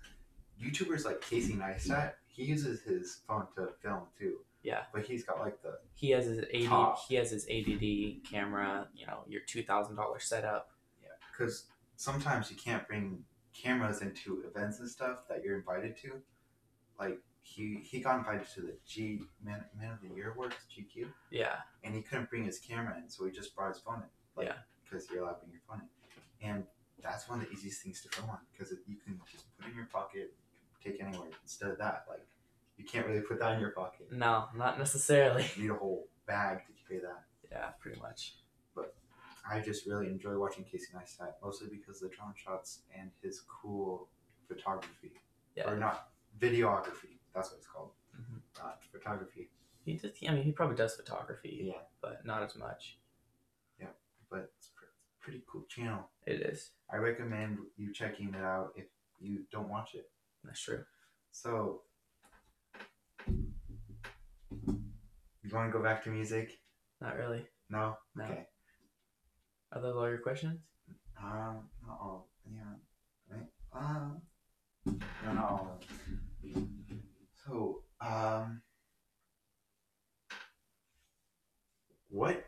[0.59, 4.37] YouTubers like Casey Neistat, he uses his phone to film too.
[4.65, 4.81] Yeah.
[4.93, 6.99] But he's got like the He has his AD, Top.
[7.07, 8.87] he has his ADD camera.
[8.95, 10.71] You know, your two thousand dollar setup.
[11.01, 13.23] yeah because sometimes you can't bring
[13.53, 16.21] cameras into events and stuff that you're invited to.
[16.99, 21.05] Like he he got invited to the G Man, Man of the Year Awards GQ,
[21.29, 24.09] Yeah, and he couldn't bring his camera in, so he just brought his phone in.
[24.35, 24.55] Like, Yeah.
[24.83, 25.81] Because you're allowed to bring your phone
[26.41, 26.63] in, and
[27.03, 29.71] that's one of the easiest things to film on because you can just put it
[29.71, 30.33] in your pocket,
[30.83, 31.29] take anywhere.
[31.43, 32.25] Instead of that, like
[32.77, 34.11] you can't really put that in your pocket.
[34.11, 35.45] no, not necessarily.
[35.55, 37.23] You need a whole bag to carry that.
[37.51, 38.35] Yeah, pretty much.
[38.75, 38.95] But
[39.49, 43.41] I just really enjoy watching Casey Neistat, mostly because of the drone shots and his
[43.41, 44.09] cool
[44.47, 45.13] photography.
[45.55, 45.69] Yeah.
[45.69, 46.09] Or not,
[46.39, 47.19] videography.
[47.33, 47.91] That's what it's called.
[48.19, 48.41] Mhm.
[48.57, 49.49] Not photography.
[49.85, 51.81] He just, I mean, he probably does photography, Yeah.
[52.01, 52.97] but not as much.
[53.79, 53.87] Yeah,
[54.29, 56.09] but it's a pretty cool channel.
[56.25, 56.71] It is.
[56.91, 58.85] I recommend you checking it out if
[59.19, 60.09] you don't watch it.
[60.43, 60.83] That's true.
[61.31, 61.83] So,
[64.63, 66.59] you want to go back to music?
[67.01, 67.45] Not really.
[67.69, 67.97] No?
[68.15, 68.23] No.
[68.25, 68.45] Okay.
[69.73, 70.59] Are those all your questions?
[71.21, 72.29] Um, not all.
[72.51, 73.35] Yeah.
[73.35, 73.47] Right?
[73.73, 74.21] Um,
[74.85, 75.81] no, not all.
[77.45, 78.61] So, um,
[82.09, 82.45] what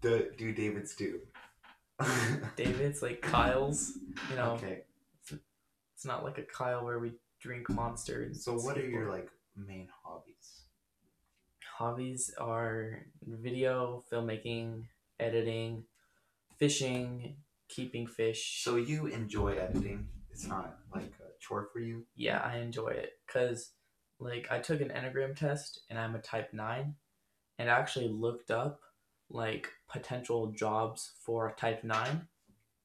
[0.00, 1.20] do, do Davids do?
[2.56, 3.98] David's like Kyle's.
[4.30, 4.82] You know, Okay.
[5.30, 8.44] it's not like a Kyle where we drink monsters.
[8.44, 9.88] So, what are your like main?
[11.78, 14.84] Hobbies are video, filmmaking,
[15.18, 15.84] editing,
[16.58, 17.36] fishing,
[17.68, 18.62] keeping fish.
[18.62, 20.08] So, you enjoy editing.
[20.30, 22.06] It's not like a chore for you.
[22.16, 23.72] yeah, I enjoy it cuz
[24.18, 26.94] like I took an Enneagram test and I'm a type 9
[27.58, 28.80] and I actually looked up
[29.28, 32.28] like potential jobs for a type 9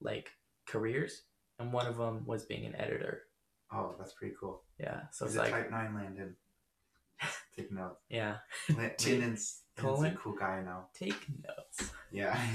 [0.01, 0.29] like
[0.67, 1.23] careers
[1.59, 3.23] and one of them was being an editor.
[3.71, 4.63] Oh, that's pretty cool.
[4.79, 6.35] Yeah, so He's it's like type 9 Landon.
[7.57, 7.95] Take notes.
[8.09, 8.35] yeah,
[8.69, 10.89] Landon's, Landon's a cool guy now.
[10.93, 11.91] take notes.
[12.11, 12.39] Yeah.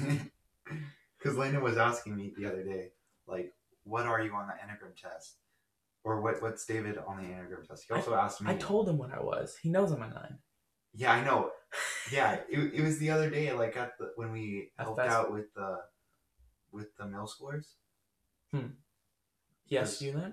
[1.18, 2.88] Because Landon was asking me the other day,
[3.28, 3.52] like,
[3.84, 5.36] what are you on the Enneagram test?
[6.02, 7.84] Or what what's David on the Enneagram test?
[7.86, 8.50] He also asked me.
[8.50, 9.56] I told him what I was.
[9.62, 10.38] He knows I'm a 9.
[10.94, 11.50] Yeah, I know.
[12.10, 15.54] Yeah, it, it was the other day, like at the when we helped out with
[15.54, 15.78] the
[16.72, 17.74] with the middle schoolers.
[18.52, 18.72] Hmm.
[19.64, 20.32] He asked you that?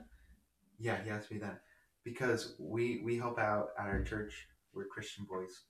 [0.79, 1.57] Yeah, he asked me then
[2.03, 4.47] because we we help out at our church.
[4.73, 5.63] We're Christian boys.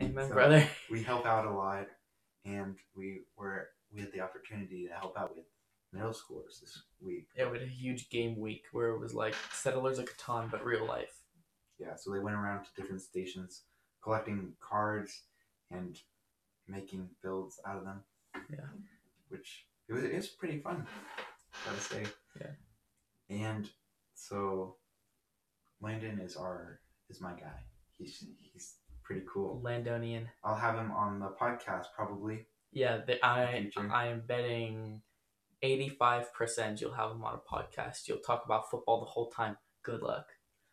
[0.00, 0.68] Amen, So- brother.
[0.90, 1.86] We help out a lot,
[2.44, 5.46] and we were we had the opportunity to help out with
[5.92, 7.28] middle schoolers this week.
[7.36, 10.64] Yeah, we had a huge game week where it was like Settlers of Catan, but
[10.64, 11.22] real life.
[11.78, 13.62] Yeah, so they went around to different stations
[14.02, 15.22] collecting cards
[15.70, 15.98] and
[16.68, 18.02] making builds out of them.
[18.50, 18.66] Yeah.
[19.28, 20.86] Which it was, it was pretty fun,
[21.64, 22.04] gotta say.
[22.40, 22.50] Yeah.
[23.30, 23.70] And
[24.14, 24.76] so
[25.80, 27.62] Landon is our is my guy.
[27.98, 29.60] He's he's pretty cool.
[29.64, 30.26] Landonian.
[30.42, 32.46] I'll have him on the podcast probably.
[32.72, 33.90] Yeah, the, I Future.
[33.92, 35.02] I am betting
[35.62, 38.08] 85% you'll have him on a podcast.
[38.08, 39.56] You'll talk about football the whole time.
[39.82, 40.26] Good luck.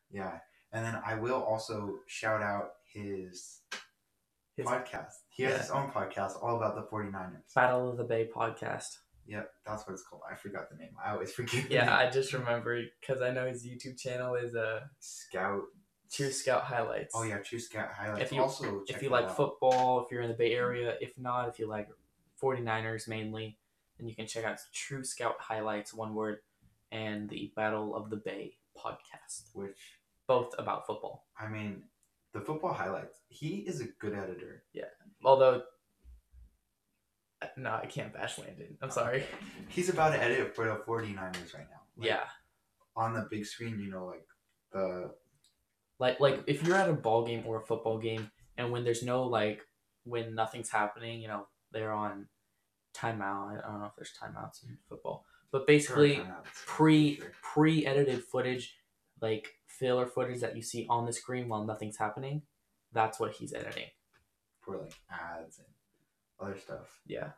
[0.09, 0.39] Yeah.
[0.74, 3.59] And then I will also shout out his,
[4.55, 5.11] His- podcast.
[5.30, 5.57] He has Yeah.
[5.59, 7.53] his own podcast all about the 49ers.
[7.53, 8.97] Battle of the Bay podcast.
[9.28, 10.24] Yep, that's what it's called.
[10.30, 10.91] I forgot the name.
[11.03, 11.67] I always forget.
[11.69, 11.95] the Yeah.
[11.95, 15.61] I just remembered because I know his YouTube channel is uh, Scout.
[16.12, 17.14] True Scout Highlights.
[17.16, 18.24] Oh yeah, True Scout highlights.
[18.26, 19.36] If you- also if you like out.
[19.38, 21.88] football, if you're in the Bay Area, if not, if you like
[22.41, 23.57] 49ers mainly,
[23.97, 26.39] then you can check out True Scout Highlights, one word,
[26.91, 29.78] and the Battle of the Bay podcast, which
[30.28, 31.28] both about football.
[31.39, 31.84] I mean,
[32.34, 33.20] the football highlights.
[33.30, 34.64] He is a good editor.
[34.74, 34.86] Yeah,
[35.24, 35.64] although,
[37.57, 38.78] no, I can't bash Landon.
[38.82, 39.24] I'm sorry.
[39.70, 41.82] He's about to edit for the 49ers right now.
[41.97, 42.24] Like, Yeah,
[42.95, 44.26] On the big screen, you know, like
[44.72, 45.14] the
[46.01, 49.03] like like if you're at a ball game or a football game, and when there's
[49.03, 49.61] no like
[50.03, 52.25] when nothing's happening, you know, they're on
[52.95, 53.63] timeout.
[53.63, 56.19] I don't know if there's timeouts in football, but basically.
[56.65, 57.31] pre sure.
[57.43, 58.73] pre edited footage,
[59.21, 62.41] like filler footage that you see on the screen while nothing's happening.
[62.91, 63.85] That's what he's editing.
[64.59, 65.67] for like ads and
[66.39, 67.29] other stuff, Yeah,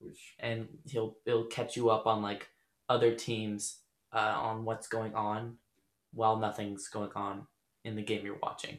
[0.00, 2.48] which and he'll it'll catch you up on like
[2.88, 3.78] other teams
[4.12, 5.58] uh, on what's going on
[6.12, 7.46] while nothing's going on
[7.88, 8.78] in the game you're watching.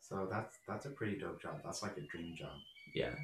[0.00, 1.60] so that's that's a pretty dope job.
[1.64, 2.56] That's like a dream job.
[2.94, 3.14] Yeah,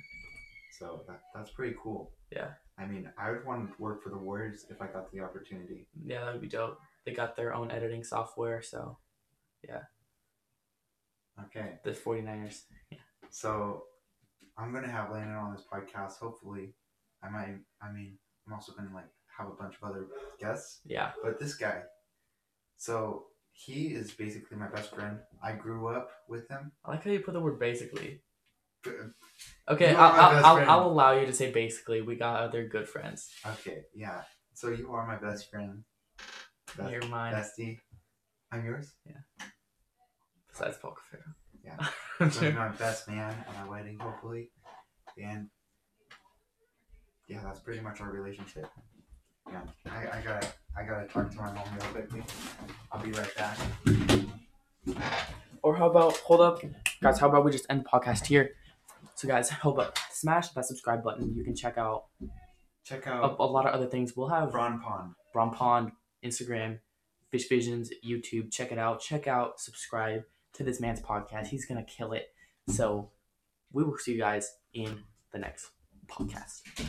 [0.79, 2.13] So that that's pretty cool.
[2.31, 2.51] Yeah.
[2.77, 5.87] I mean, I would want to work for the Warriors if I got the opportunity.
[6.05, 6.79] yeah, that would be dope.
[7.07, 8.99] They got their own editing software, so
[9.67, 9.83] yeah.
[11.45, 11.79] Okay.
[11.85, 12.63] the 49ers.
[13.31, 13.85] So
[14.59, 16.19] I'm gonna have Landon on this podcast.
[16.19, 16.75] Hopefully,
[17.23, 17.57] I might.
[17.83, 20.07] I mean, I'm also gonna like have a bunch of other
[20.39, 20.81] guests.
[20.85, 21.83] Yeah, But this guy,
[22.77, 25.19] so he is basically my best friend.
[25.43, 26.73] I grew up with him.
[26.85, 28.21] I like how you put the word basically.
[28.87, 30.71] Uh, okay, I'll, are my best I'll, I'll.
[30.71, 32.03] I'll allow you to say basically.
[32.03, 33.31] We got other good friends.
[33.47, 34.23] Okay, yeah.
[34.55, 35.85] So you are my best friend.
[36.77, 37.35] Best, You're mine.
[37.35, 37.79] bestie.
[38.51, 38.93] I'm yours.
[39.07, 39.47] Yeah.
[40.51, 41.35] Besides Paul Cafaro.
[41.65, 41.87] Yeah.
[42.21, 42.53] I'm sure.
[42.53, 44.51] my best man at my wedding, hopefully.
[45.23, 45.49] And
[47.29, 48.67] yeah, that's pretty much our relationship.
[49.51, 52.23] Yeah, I, I gotta I gotta talk to my mom real quickly.
[52.91, 53.59] I'll be right back.
[55.63, 56.63] Or how about hold up,
[57.03, 57.19] guys?
[57.19, 58.51] How about we just end the podcast here?
[59.15, 61.35] So guys, hold up, smash that subscribe button.
[61.35, 62.05] You can check out
[62.85, 64.15] Check out a lot of other things.
[64.15, 65.15] We'll have Bron Pond.
[65.33, 66.81] Bron Pond, Instagram,
[67.31, 68.53] Fish Visions, YouTube.
[68.53, 69.01] Check it out.
[69.01, 71.47] Check out, subscribe to this man's podcast.
[71.47, 72.27] He's gonna kill it.
[72.69, 73.11] So
[73.73, 75.03] we will see you guys in
[75.33, 75.71] the next
[76.09, 76.61] podcast.